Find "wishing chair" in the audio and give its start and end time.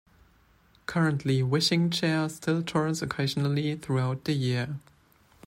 1.43-2.27